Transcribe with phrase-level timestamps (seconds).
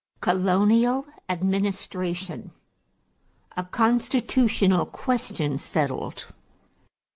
[0.19, 2.49] COLONIAL ADMINISTRATION
[3.55, 6.25] =A Constitutional Question Settled.